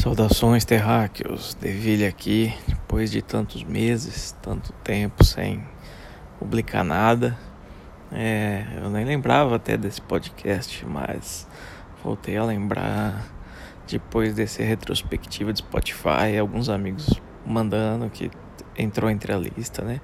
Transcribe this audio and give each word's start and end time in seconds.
Saudações 0.00 0.64
terráqueos, 0.64 1.52
Deville 1.60 2.06
aqui, 2.06 2.54
depois 2.66 3.10
de 3.10 3.20
tantos 3.20 3.62
meses, 3.62 4.34
tanto 4.40 4.72
tempo 4.82 5.22
sem 5.22 5.62
publicar 6.38 6.82
nada. 6.82 7.36
É, 8.10 8.64
eu 8.82 8.88
nem 8.88 9.04
lembrava 9.04 9.56
até 9.56 9.76
desse 9.76 10.00
podcast, 10.00 10.86
mas 10.86 11.46
voltei 12.02 12.38
a 12.38 12.44
lembrar 12.44 13.26
depois 13.86 14.34
desse 14.34 14.62
retrospectiva 14.62 15.52
de 15.52 15.58
Spotify, 15.58 16.38
alguns 16.40 16.70
amigos 16.70 17.20
mandando 17.44 18.08
que 18.08 18.30
entrou 18.78 19.10
entre 19.10 19.34
a 19.34 19.36
lista, 19.36 19.82
né? 19.84 20.00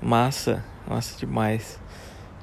Massa, 0.00 0.64
massa 0.88 1.18
demais. 1.18 1.80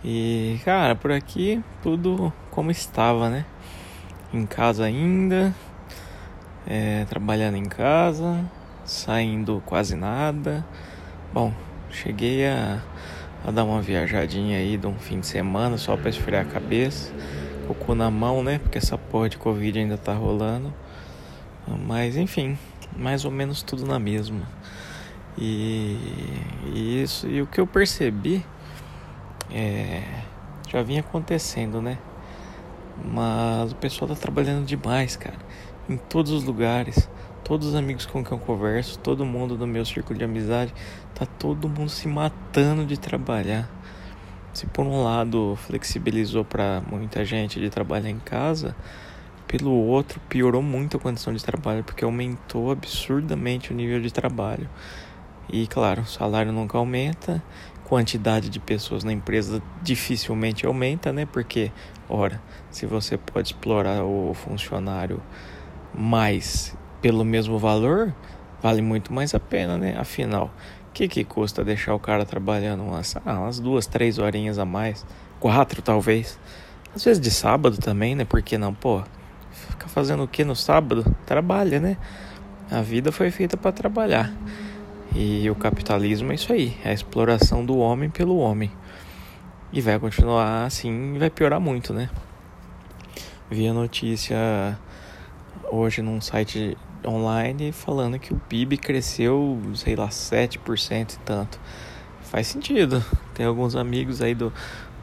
E 0.03 0.59
cara, 0.65 0.95
por 0.95 1.13
aqui 1.13 1.63
tudo 1.81 2.33
como 2.51 2.71
estava, 2.71 3.29
né? 3.29 3.45
Em 4.33 4.45
casa 4.45 4.83
ainda, 4.83 5.55
é, 6.67 7.05
trabalhando 7.05 7.57
em 7.57 7.65
casa, 7.65 8.43
saindo 8.85 9.61
quase 9.65 9.95
nada. 9.95 10.65
Bom, 11.33 11.53
cheguei 11.89 12.47
a, 12.47 12.81
a 13.45 13.51
dar 13.51 13.63
uma 13.63 13.81
viajadinha 13.81 14.57
aí 14.57 14.77
de 14.77 14.87
um 14.87 14.97
fim 14.97 15.19
de 15.19 15.27
semana 15.27 15.77
só 15.77 15.97
para 15.97 16.09
esfriar 16.09 16.45
a 16.45 16.49
cabeça, 16.49 17.13
o 17.69 17.73
cu 17.73 17.95
na 17.95 18.09
mão, 18.09 18.43
né? 18.43 18.59
Porque 18.59 18.77
essa 18.77 18.97
porra 18.97 19.29
de 19.29 19.37
Covid 19.37 19.79
ainda 19.79 19.97
tá 19.97 20.13
rolando. 20.13 20.73
Mas 21.87 22.17
enfim, 22.17 22.57
mais 22.95 23.25
ou 23.25 23.31
menos 23.31 23.61
tudo 23.63 23.85
na 23.85 23.99
mesma. 23.99 24.41
E, 25.37 25.97
e 26.73 27.01
isso, 27.01 27.27
e 27.27 27.41
o 27.41 27.47
que 27.47 27.59
eu 27.59 27.65
percebi 27.65 28.45
é, 29.51 30.03
já 30.69 30.83
vinha 30.83 30.99
acontecendo, 30.99 31.81
né? 31.81 31.97
Mas 33.03 33.71
o 33.71 33.75
pessoal 33.75 34.07
tá 34.07 34.15
trabalhando 34.15 34.65
demais, 34.65 35.15
cara 35.15 35.35
em 35.89 35.97
todos 35.97 36.31
os 36.31 36.43
lugares. 36.43 37.09
Todos 37.43 37.67
os 37.67 37.75
amigos 37.75 38.05
com 38.05 38.23
quem 38.23 38.37
eu 38.37 38.43
converso, 38.43 38.97
todo 38.99 39.25
mundo 39.25 39.57
do 39.57 39.67
meu 39.67 39.83
círculo 39.83 40.17
de 40.17 40.23
amizade, 40.23 40.73
tá 41.13 41.25
todo 41.25 41.67
mundo 41.67 41.89
se 41.89 42.07
matando 42.07 42.85
de 42.85 42.97
trabalhar. 42.97 43.69
Se 44.53 44.65
por 44.65 44.85
um 44.85 45.03
lado 45.03 45.57
flexibilizou 45.67 46.45
para 46.45 46.81
muita 46.89 47.25
gente 47.25 47.59
de 47.59 47.69
trabalhar 47.69 48.09
em 48.09 48.19
casa, 48.19 48.73
pelo 49.45 49.71
outro 49.71 50.21
piorou 50.29 50.61
muito 50.61 50.95
a 50.95 50.99
condição 50.99 51.33
de 51.33 51.43
trabalho 51.43 51.83
porque 51.83 52.05
aumentou 52.05 52.71
absurdamente 52.71 53.73
o 53.73 53.75
nível 53.75 53.99
de 53.99 54.11
trabalho. 54.11 54.69
E 55.51 55.67
claro, 55.67 56.03
o 56.03 56.05
salário 56.05 56.53
nunca 56.53 56.77
aumenta, 56.77 57.43
quantidade 57.83 58.49
de 58.49 58.59
pessoas 58.59 59.03
na 59.03 59.11
empresa 59.11 59.61
dificilmente 59.81 60.65
aumenta, 60.65 61.11
né? 61.11 61.25
Porque, 61.25 61.71
ora, 62.07 62.41
se 62.71 62.85
você 62.85 63.17
pode 63.17 63.49
explorar 63.49 64.03
o 64.03 64.33
funcionário 64.33 65.21
mais 65.93 66.75
pelo 67.01 67.25
mesmo 67.25 67.59
valor, 67.59 68.13
vale 68.61 68.81
muito 68.81 69.13
mais 69.13 69.35
a 69.35 69.39
pena, 69.39 69.77
né? 69.77 69.95
Afinal, 69.97 70.51
o 70.89 70.93
que, 70.93 71.07
que 71.07 71.23
custa 71.23 71.63
deixar 71.63 71.93
o 71.93 71.99
cara 71.99 72.25
trabalhando 72.25 72.83
umas, 72.83 73.15
ah, 73.25 73.39
umas 73.39 73.59
duas, 73.59 73.85
três 73.85 74.17
horinhas 74.17 74.57
a 74.57 74.65
mais? 74.65 75.05
Quatro, 75.39 75.81
talvez. 75.81 76.39
Às 76.95 77.03
vezes 77.03 77.21
de 77.21 77.31
sábado 77.31 77.77
também, 77.77 78.15
né? 78.15 78.23
Porque 78.23 78.57
não, 78.57 78.73
pô, 78.73 79.03
ficar 79.51 79.87
fazendo 79.87 80.23
o 80.23 80.27
que 80.27 80.43
no 80.43 80.55
sábado? 80.55 81.03
Trabalha, 81.25 81.79
né? 81.79 81.97
A 82.71 82.81
vida 82.81 83.11
foi 83.11 83.29
feita 83.31 83.57
para 83.57 83.71
trabalhar. 83.71 84.33
E 85.15 85.49
o 85.49 85.55
capitalismo 85.55 86.31
é 86.31 86.35
isso 86.35 86.51
aí, 86.51 86.75
é 86.83 86.89
a 86.89 86.93
exploração 86.93 87.63
do 87.65 87.77
homem 87.77 88.09
pelo 88.09 88.37
homem. 88.37 88.71
E 89.71 89.81
vai 89.81 89.99
continuar 89.99 90.65
assim, 90.65 91.17
vai 91.19 91.29
piorar 91.29 91.59
muito, 91.59 91.93
né? 91.93 92.09
Vi 93.49 93.67
a 93.67 93.73
notícia 93.73 94.77
hoje 95.73 96.01
num 96.01 96.21
site 96.21 96.77
online 97.05 97.71
falando 97.71 98.19
que 98.19 98.33
o 98.33 98.37
PIB 98.37 98.77
cresceu, 98.77 99.59
sei 99.75 99.95
lá, 99.95 100.07
7% 100.07 101.13
e 101.13 101.19
tanto. 101.19 101.59
Faz 102.21 102.47
sentido. 102.47 103.03
Tem 103.33 103.45
alguns 103.45 103.75
amigos 103.75 104.21
aí 104.21 104.35
do, 104.35 104.53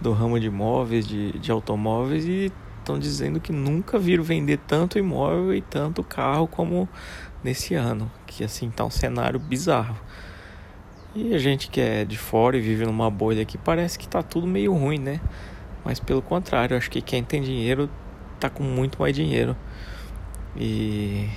do 0.01 0.13
ramo 0.13 0.39
de 0.39 0.47
imóveis, 0.47 1.07
de, 1.07 1.33
de 1.33 1.51
automóveis, 1.51 2.25
e 2.25 2.53
estão 2.79 2.99
dizendo 2.99 3.41
que 3.41 3.53
nunca 3.53 3.99
viram 3.99 4.23
vender 4.23 4.59
tanto 4.67 4.99
imóvel 4.99 5.55
e 5.55 5.61
tanto 5.61 6.03
carro 6.03 6.47
como 6.47 6.89
nesse 7.43 7.75
ano. 7.75 8.11
Que 8.27 8.45
assim 8.45 8.71
tá 8.71 8.85
um 8.85 8.91
cenário 8.91 9.39
bizarro. 9.39 9.97
E 11.15 11.35
a 11.35 11.39
gente 11.39 11.69
que 11.69 11.81
é 11.81 12.05
de 12.05 12.17
fora 12.17 12.57
e 12.57 12.61
vive 12.61 12.87
numa 12.87 13.11
bolha 13.11 13.43
aqui 13.43 13.59
parece 13.59 13.99
que 13.99 14.09
tá 14.09 14.23
tudo 14.23 14.47
meio 14.47 14.73
ruim, 14.73 14.99
né? 14.99 15.21
Mas 15.85 15.99
pelo 15.99 16.23
contrário, 16.23 16.77
acho 16.77 16.89
que 16.89 17.03
quem 17.03 17.25
tem 17.25 17.43
dinheiro 17.43 17.91
tá 18.39 18.49
com 18.49 18.63
muito 18.63 19.01
mais 19.01 19.15
dinheiro. 19.15 19.57
E, 20.57 21.29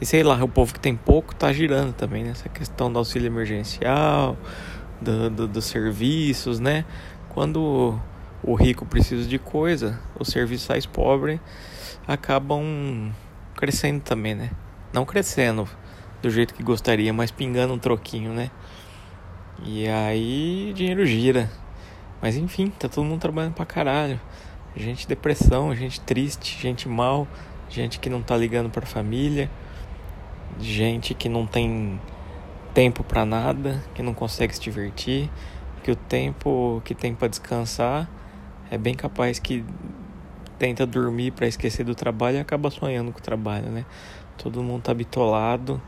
e 0.00 0.06
sei 0.06 0.22
lá, 0.22 0.42
o 0.42 0.48
povo 0.48 0.74
que 0.74 0.80
tem 0.80 0.96
pouco 0.96 1.34
tá 1.34 1.52
girando 1.52 1.92
também 1.92 2.24
né? 2.24 2.32
questão 2.52 2.92
do 2.92 2.98
auxílio 2.98 3.26
emergencial, 3.26 4.36
do, 5.00 5.30
do, 5.30 5.48
dos 5.48 5.64
serviços, 5.64 6.60
né? 6.60 6.84
Quando 7.28 7.98
o 8.42 8.54
rico 8.54 8.84
precisa 8.86 9.28
de 9.28 9.38
coisa, 9.38 10.00
os 10.18 10.28
serviçais 10.28 10.86
pobres 10.86 11.40
acabam 12.06 13.12
crescendo 13.54 14.00
também, 14.00 14.34
né? 14.34 14.50
Não 14.92 15.04
crescendo 15.04 15.68
do 16.22 16.30
jeito 16.30 16.54
que 16.54 16.62
gostaria, 16.62 17.12
mas 17.12 17.30
pingando 17.30 17.74
um 17.74 17.78
troquinho, 17.78 18.32
né? 18.32 18.50
E 19.64 19.88
aí 19.88 20.72
dinheiro 20.74 21.04
gira. 21.04 21.50
Mas 22.20 22.36
enfim, 22.36 22.70
tá 22.70 22.88
todo 22.88 23.04
mundo 23.04 23.20
trabalhando 23.20 23.54
pra 23.54 23.66
caralho. 23.66 24.20
Gente 24.76 25.06
depressão, 25.06 25.74
gente 25.74 26.00
triste, 26.00 26.60
gente 26.60 26.88
mal, 26.88 27.26
gente 27.68 27.98
que 27.98 28.08
não 28.08 28.22
tá 28.22 28.36
ligando 28.36 28.70
para 28.70 28.86
família, 28.86 29.50
gente 30.58 31.14
que 31.14 31.28
não 31.28 31.46
tem 31.46 32.00
tempo 32.74 33.02
para 33.04 33.24
nada, 33.24 33.82
que 33.94 34.02
não 34.02 34.14
consegue 34.14 34.54
se 34.54 34.60
divertir, 34.60 35.30
que 35.82 35.90
o 35.90 35.96
tempo 35.96 36.82
que 36.84 36.94
tem 36.94 37.14
para 37.14 37.28
descansar 37.28 38.08
é 38.70 38.78
bem 38.78 38.94
capaz 38.94 39.38
que 39.38 39.64
tenta 40.58 40.86
dormir 40.86 41.30
para 41.30 41.46
esquecer 41.46 41.84
do 41.84 41.94
trabalho 41.94 42.36
e 42.36 42.40
acaba 42.40 42.70
sonhando 42.70 43.12
com 43.12 43.18
o 43.18 43.22
trabalho, 43.22 43.70
né? 43.70 43.84
Todo 44.36 44.62
mundo 44.62 44.82
tá 44.82 44.94
bitolado, 44.94 45.80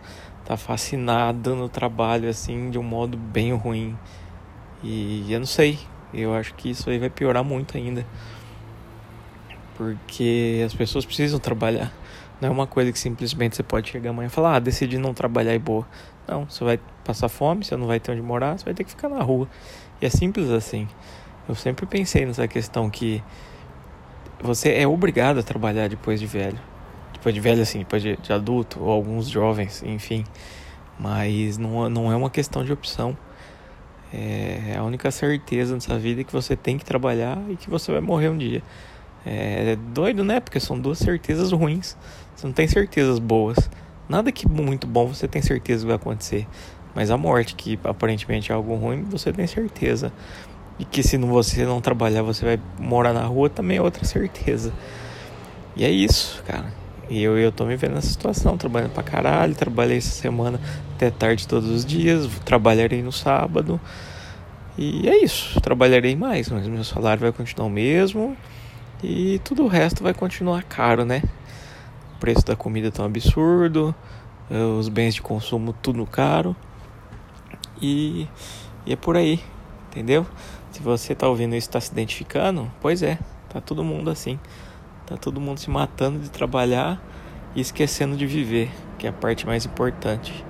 tá 0.44 0.56
fascinado 0.56 1.54
no 1.54 1.68
trabalho 1.68 2.28
assim 2.28 2.70
de 2.70 2.78
um 2.78 2.82
modo 2.82 3.16
bem 3.16 3.52
ruim. 3.52 3.96
E 4.82 5.30
eu 5.30 5.38
não 5.38 5.46
sei, 5.46 5.78
eu 6.14 6.34
acho 6.34 6.54
que 6.54 6.70
isso 6.70 6.88
aí 6.88 6.98
vai 6.98 7.10
piorar 7.10 7.44
muito 7.44 7.76
ainda 7.76 8.06
porque 9.80 10.62
as 10.66 10.74
pessoas 10.74 11.06
precisam 11.06 11.38
trabalhar. 11.38 11.90
Não 12.38 12.50
é 12.50 12.52
uma 12.52 12.66
coisa 12.66 12.92
que 12.92 12.98
simplesmente 12.98 13.56
você 13.56 13.62
pode 13.62 13.88
chegar 13.88 14.10
amanhã 14.10 14.26
e 14.26 14.30
falar, 14.30 14.56
ah, 14.56 14.58
decidi 14.58 14.98
não 14.98 15.14
trabalhar 15.14 15.54
e 15.54 15.58
boa. 15.58 15.88
Não, 16.28 16.44
você 16.44 16.62
vai 16.62 16.78
passar 17.02 17.30
fome, 17.30 17.64
você 17.64 17.74
não 17.76 17.86
vai 17.86 17.98
ter 17.98 18.12
onde 18.12 18.20
morar, 18.20 18.58
você 18.58 18.64
vai 18.66 18.74
ter 18.74 18.84
que 18.84 18.90
ficar 18.90 19.08
na 19.08 19.22
rua. 19.22 19.48
E 19.98 20.04
é 20.04 20.10
simples 20.10 20.50
assim. 20.50 20.86
Eu 21.48 21.54
sempre 21.54 21.86
pensei 21.86 22.26
nessa 22.26 22.46
questão 22.46 22.90
que 22.90 23.24
você 24.42 24.74
é 24.74 24.86
obrigado 24.86 25.38
a 25.38 25.42
trabalhar 25.42 25.88
depois 25.88 26.20
de 26.20 26.26
velho. 26.26 26.60
Depois 27.14 27.34
de 27.34 27.40
velho, 27.40 27.62
assim, 27.62 27.78
depois 27.78 28.02
de, 28.02 28.18
de 28.18 28.34
adulto, 28.34 28.82
ou 28.82 28.90
alguns 28.90 29.28
jovens, 29.28 29.82
enfim. 29.82 30.26
Mas 30.98 31.56
não, 31.56 31.88
não 31.88 32.12
é 32.12 32.16
uma 32.16 32.28
questão 32.28 32.62
de 32.62 32.70
opção. 32.70 33.16
É 34.12 34.76
a 34.76 34.84
única 34.84 35.10
certeza 35.10 35.72
nessa 35.72 35.98
vida 35.98 36.20
é 36.20 36.24
que 36.24 36.32
você 36.34 36.54
tem 36.54 36.76
que 36.76 36.84
trabalhar 36.84 37.38
e 37.48 37.56
que 37.56 37.70
você 37.70 37.90
vai 37.90 38.02
morrer 38.02 38.28
um 38.28 38.36
dia. 38.36 38.62
É, 39.24 39.72
é 39.72 39.76
doido, 39.76 40.24
né? 40.24 40.40
Porque 40.40 40.58
são 40.58 40.78
duas 40.78 40.98
certezas 40.98 41.52
ruins. 41.52 41.96
Você 42.34 42.46
não 42.46 42.54
tem 42.54 42.66
certezas 42.66 43.18
boas. 43.18 43.70
Nada 44.08 44.32
que 44.32 44.48
muito 44.48 44.86
bom 44.86 45.06
você 45.06 45.28
tem 45.28 45.42
certeza 45.42 45.82
que 45.82 45.86
vai 45.86 45.96
acontecer. 45.96 46.46
Mas 46.94 47.10
a 47.10 47.16
morte, 47.16 47.54
que 47.54 47.78
aparentemente 47.84 48.50
é 48.50 48.54
algo 48.54 48.74
ruim, 48.74 49.04
você 49.04 49.32
tem 49.32 49.46
certeza. 49.46 50.12
E 50.78 50.84
que 50.84 51.02
se 51.02 51.16
você 51.18 51.64
não 51.64 51.80
trabalhar, 51.80 52.22
você 52.22 52.44
vai 52.44 52.60
morar 52.78 53.12
na 53.12 53.22
rua, 53.22 53.48
também 53.48 53.76
é 53.76 53.82
outra 53.82 54.04
certeza. 54.04 54.72
E 55.76 55.84
é 55.84 55.90
isso, 55.90 56.42
cara. 56.44 56.72
E 57.08 57.22
eu, 57.22 57.36
eu 57.36 57.52
tô 57.52 57.64
me 57.64 57.76
vendo 57.76 57.94
nessa 57.94 58.08
situação, 58.08 58.56
trabalhando 58.56 58.92
pra 58.92 59.02
caralho. 59.02 59.54
Trabalhei 59.54 59.98
essa 59.98 60.10
semana 60.10 60.60
até 60.94 61.10
tarde 61.10 61.46
todos 61.46 61.68
os 61.68 61.84
dias. 61.84 62.26
Trabalharei 62.44 63.02
no 63.02 63.12
sábado. 63.12 63.80
E 64.78 65.08
é 65.08 65.22
isso. 65.22 65.60
Trabalharei 65.60 66.16
mais, 66.16 66.48
mas 66.48 66.66
meu 66.66 66.84
salário 66.84 67.20
vai 67.20 67.32
continuar 67.32 67.66
o 67.66 67.70
mesmo. 67.70 68.36
E 69.02 69.40
tudo 69.42 69.64
o 69.64 69.68
resto 69.68 70.02
vai 70.02 70.12
continuar 70.12 70.62
caro, 70.64 71.04
né? 71.04 71.22
O 72.16 72.20
preço 72.20 72.44
da 72.44 72.54
comida 72.54 72.90
tão 72.90 73.06
absurdo, 73.06 73.94
eh, 74.50 74.58
os 74.58 74.88
bens 74.90 75.14
de 75.14 75.22
consumo 75.22 75.72
tudo 75.72 76.04
caro. 76.04 76.54
E, 77.80 78.28
e 78.84 78.92
é 78.92 78.96
por 78.96 79.16
aí, 79.16 79.40
entendeu? 79.88 80.26
Se 80.70 80.82
você 80.82 81.14
tá 81.14 81.26
ouvindo 81.28 81.56
isso 81.56 81.68
está 81.68 81.80
se 81.80 81.90
identificando, 81.90 82.70
pois 82.80 83.02
é, 83.02 83.18
tá 83.48 83.60
todo 83.60 83.82
mundo 83.82 84.10
assim. 84.10 84.38
Tá 85.06 85.16
todo 85.16 85.40
mundo 85.40 85.58
se 85.58 85.70
matando 85.70 86.18
de 86.18 86.30
trabalhar 86.30 87.02
e 87.56 87.60
esquecendo 87.60 88.16
de 88.16 88.26
viver, 88.26 88.70
que 88.98 89.06
é 89.06 89.10
a 89.10 89.12
parte 89.12 89.46
mais 89.46 89.64
importante. 89.64 90.44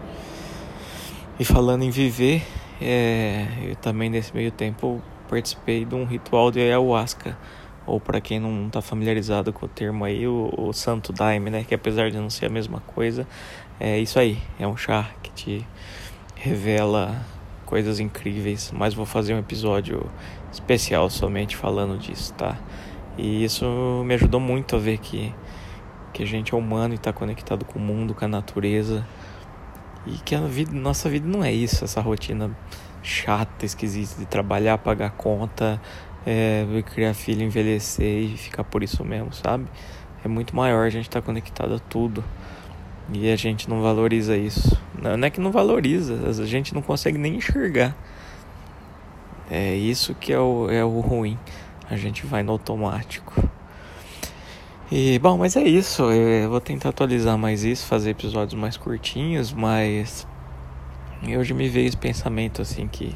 E 1.38 1.44
falando 1.44 1.84
em 1.84 1.90
viver, 1.90 2.44
é, 2.82 3.46
eu 3.62 3.76
também 3.76 4.10
nesse 4.10 4.34
meio 4.34 4.50
tempo 4.50 5.00
participei 5.28 5.84
de 5.84 5.94
um 5.94 6.04
ritual 6.04 6.50
de 6.50 6.60
ayahuasca 6.60 7.38
ou 7.86 7.98
para 7.98 8.20
quem 8.20 8.38
não 8.38 8.66
está 8.66 8.80
familiarizado 8.80 9.52
com 9.52 9.66
o 9.66 9.68
termo 9.68 10.04
aí, 10.04 10.26
o, 10.26 10.52
o, 10.56 10.72
Santo 10.72 11.12
Daime, 11.12 11.50
né? 11.50 11.64
Que 11.64 11.74
apesar 11.74 12.10
de 12.10 12.16
não 12.16 12.30
ser 12.30 12.46
a 12.46 12.50
mesma 12.50 12.80
coisa, 12.80 13.26
é 13.78 13.98
isso 13.98 14.18
aí. 14.18 14.38
É 14.58 14.66
um 14.66 14.76
chá 14.76 15.10
que 15.22 15.30
te 15.32 15.66
revela 16.36 17.24
coisas 17.66 18.00
incríveis. 18.00 18.72
Mas 18.74 18.94
vou 18.94 19.06
fazer 19.06 19.34
um 19.34 19.38
episódio 19.38 20.08
especial 20.52 21.08
somente 21.08 21.56
falando 21.56 21.98
disso, 21.98 22.34
tá? 22.34 22.58
E 23.16 23.44
isso 23.44 24.02
me 24.04 24.14
ajudou 24.14 24.40
muito 24.40 24.76
a 24.76 24.78
ver 24.78 24.98
que, 24.98 25.34
que 26.12 26.22
a 26.22 26.26
gente 26.26 26.54
é 26.54 26.56
humano 26.56 26.94
e 26.94 26.96
está 26.96 27.12
conectado 27.12 27.64
com 27.64 27.78
o 27.78 27.82
mundo, 27.82 28.14
com 28.14 28.24
a 28.24 28.28
natureza. 28.28 29.06
E 30.06 30.12
que 30.12 30.34
a 30.34 30.40
vida, 30.40 30.72
nossa 30.72 31.08
vida 31.08 31.26
não 31.26 31.44
é 31.44 31.52
isso, 31.52 31.84
essa 31.84 32.00
rotina 32.00 32.50
chata, 33.02 33.64
esquisita 33.64 34.18
de 34.18 34.26
trabalhar, 34.26 34.78
pagar 34.78 35.10
conta, 35.10 35.80
é, 36.26 36.64
criar 36.94 37.14
filho, 37.14 37.42
envelhecer 37.42 38.24
e 38.24 38.36
ficar 38.36 38.64
por 38.64 38.82
isso 38.82 39.04
mesmo, 39.04 39.32
sabe? 39.32 39.66
É 40.24 40.28
muito 40.28 40.54
maior, 40.54 40.86
a 40.86 40.90
gente 40.90 41.08
está 41.08 41.20
conectado 41.22 41.74
a 41.74 41.78
tudo. 41.78 42.22
E 43.12 43.30
a 43.30 43.36
gente 43.36 43.68
não 43.68 43.82
valoriza 43.82 44.36
isso. 44.36 44.78
Não 45.00 45.26
é 45.26 45.30
que 45.30 45.40
não 45.40 45.50
valoriza, 45.50 46.14
a 46.28 46.46
gente 46.46 46.74
não 46.74 46.82
consegue 46.82 47.18
nem 47.18 47.36
enxergar. 47.36 47.96
É 49.50 49.74
isso 49.74 50.14
que 50.14 50.32
é 50.32 50.38
o, 50.38 50.70
é 50.70 50.84
o 50.84 51.00
ruim. 51.00 51.36
A 51.88 51.96
gente 51.96 52.24
vai 52.24 52.42
no 52.42 52.52
automático. 52.52 53.32
E 54.92 55.18
bom, 55.18 55.38
mas 55.38 55.56
é 55.56 55.62
isso. 55.62 56.02
Eu 56.04 56.50
vou 56.50 56.60
tentar 56.60 56.90
atualizar 56.90 57.36
mais 57.36 57.64
isso, 57.64 57.86
fazer 57.86 58.10
episódios 58.10 58.60
mais 58.60 58.76
curtinhos, 58.76 59.52
mas 59.52 60.26
hoje 61.36 61.52
me 61.52 61.68
veio 61.68 61.88
esse 61.88 61.96
pensamento 61.96 62.62
assim 62.62 62.86
que 62.86 63.12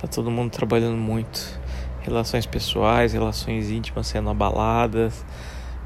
tá 0.00 0.06
todo 0.06 0.30
mundo 0.30 0.50
trabalhando 0.50 0.96
muito 0.96 1.65
relações 2.06 2.46
pessoais, 2.46 3.12
relações 3.12 3.68
íntimas 3.68 4.06
sendo 4.06 4.30
abaladas 4.30 5.26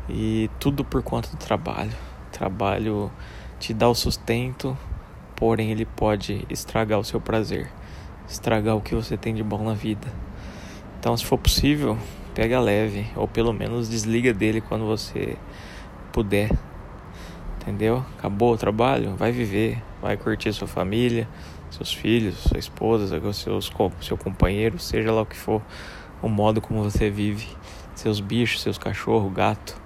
e 0.09 0.51
tudo 0.61 0.85
por 0.85 1.03
conta 1.03 1.31
do 1.31 1.37
trabalho. 1.37 1.93
O 2.29 2.31
trabalho 2.31 3.11
te 3.59 3.73
dá 3.73 3.89
o 3.89 3.95
sustento, 3.95 4.77
porém 5.35 5.71
ele 5.71 5.87
pode 5.87 6.47
estragar 6.51 6.99
o 6.99 7.05
seu 7.05 7.21
prazer, 7.21 7.71
estragar 8.29 8.77
o 8.77 8.83
que 8.83 8.95
você 8.95 9.17
tem 9.17 9.35
de 9.35 9.43
bom 9.43 9.65
na 9.65 9.73
vida. 9.73 10.07
Então, 10.99 11.17
se 11.17 11.25
for 11.25 11.39
possível, 11.39 11.97
pega 12.35 12.61
leve 12.61 13.07
ou 13.17 13.27
pelo 13.27 13.53
menos 13.53 13.89
desliga 13.89 14.35
dele 14.35 14.61
quando 14.61 14.85
você 14.85 15.37
puder. 16.13 16.51
Entendeu? 17.57 18.05
Acabou 18.19 18.55
o 18.55 18.59
trabalho, 18.59 19.15
vai 19.17 19.33
viver, 19.33 19.83
vai 20.03 20.17
curtir 20.17 20.53
sua 20.53 20.69
família, 20.69 21.27
seus 21.71 21.93
filhos, 21.93 22.37
sua 22.37 22.59
esposa, 22.59 23.07
seus, 23.33 23.71
seu 24.01 24.17
companheiro, 24.17 24.79
seja 24.79 25.13
lá 25.13 25.23
o 25.23 25.27
que 25.27 25.37
for 25.37 25.63
o 26.23 26.29
modo 26.29 26.61
como 26.61 26.83
você 26.83 27.11
vive, 27.11 27.49
seus 27.95 28.21
bichos, 28.21 28.63
seus 28.63 28.79
cachorros, 28.79 29.33
gato. 29.33 29.81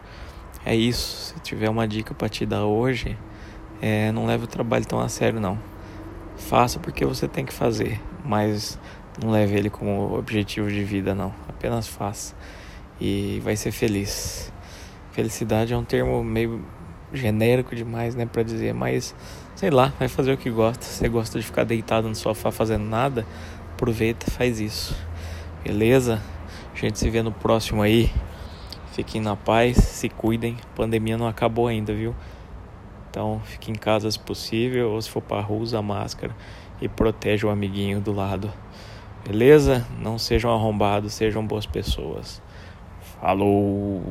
É 0.65 0.75
isso. 0.75 1.35
Se 1.35 1.41
tiver 1.41 1.69
uma 1.69 1.87
dica 1.87 2.15
para 2.15 2.29
te 2.29 2.47
dar 2.47 2.65
hoje, 2.65 3.19
é, 3.81 4.11
não 4.13 4.27
leve 4.27 4.45
o 4.45 4.47
trabalho 4.47 4.87
tão 4.87 5.01
a 5.01 5.09
sério 5.09 5.41
não. 5.41 5.59
Faça 6.37 6.79
porque 6.79 7.05
você 7.05 7.29
tem 7.29 7.45
que 7.45 7.53
fazer, 7.53 8.01
mas 8.25 8.79
não 9.23 9.31
leve 9.31 9.57
ele 9.57 9.71
como 9.71 10.17
objetivo 10.17 10.71
de 10.71 10.83
vida 10.83 11.15
não. 11.15 11.35
Apenas 11.49 11.87
faça 11.87 12.35
e 13.01 13.41
vai 13.45 13.57
ser 13.57 13.73
feliz. 13.73 14.53
Felicidade 15.13 15.73
é 15.73 15.77
um 15.77 15.85
termo 15.85 16.23
meio 16.25 16.65
genérico 17.13 17.77
demais, 17.77 18.15
né, 18.15 18.27
para 18.27 18.43
dizer, 18.43 18.75
mas 18.75 19.15
sei 19.55 19.71
lá, 19.71 19.93
vai 19.99 20.09
fazer 20.09 20.33
o 20.33 20.37
que 20.37 20.51
gosta. 20.51 20.85
Você 20.85 21.09
gosta 21.09 21.39
de 21.39 21.45
ficar 21.45 21.65
deitado 21.65 22.09
no 22.09 22.15
sofá 22.15 22.51
fazendo 22.51 22.85
nada? 22.85 23.27
Aproveita, 23.73 24.31
faz 24.31 24.61
isso. 24.61 24.97
Beleza? 25.65 26.21
A 26.75 26.77
gente 26.77 26.99
se 26.99 27.09
vê 27.09 27.23
no 27.23 27.33
próximo 27.33 27.81
aí. 27.81 28.11
Fiquem 28.93 29.19
na 29.19 29.35
paz, 29.35 29.79
se 29.79 30.11
cuidem. 30.11 30.59
A 30.63 30.77
pandemia 30.77 31.17
não 31.17 31.27
acabou 31.27 31.67
ainda, 31.67 31.95
viu? 31.95 32.15
Então, 33.09 33.41
fique 33.45 33.71
em 33.71 33.75
casa 33.75 34.11
se 34.11 34.19
possível, 34.19 34.91
ou 34.91 35.01
se 35.01 35.09
for 35.09 35.23
pra 35.23 35.41
rua, 35.41 35.63
usa 35.63 35.81
máscara 35.81 36.37
e 36.83 36.89
proteja 36.89 37.47
o 37.47 37.51
amiguinho 37.51 37.99
do 37.99 38.13
lado. 38.13 38.53
Beleza? 39.27 39.87
Não 39.99 40.19
sejam 40.19 40.53
arrombados, 40.53 41.15
sejam 41.15 41.47
boas 41.47 41.65
pessoas. 41.65 42.43
Falou! 43.19 44.03